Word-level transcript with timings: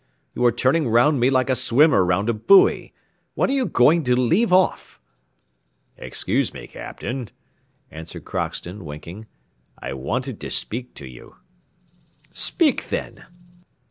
You 0.33 0.43
are 0.45 0.51
turning 0.51 0.89
round 0.89 1.19
me 1.19 1.29
like 1.29 1.47
a 1.47 1.55
swimmer 1.55 2.03
round 2.03 2.27
a 2.27 2.33
buoy: 2.33 2.91
when 3.35 3.51
are 3.51 3.53
you 3.53 3.67
going 3.67 4.03
to 4.05 4.15
leave 4.15 4.51
off?" 4.51 4.99
"Excuse 5.95 6.55
me, 6.55 6.65
Captain," 6.65 7.29
answered 7.91 8.25
Crockston, 8.25 8.81
winking, 8.83 9.27
"I 9.77 9.93
wanted 9.93 10.39
to 10.41 10.49
speak 10.49 10.95
to 10.95 11.05
you." 11.05 11.35
"Speak, 12.31 12.85
then." 12.89 13.25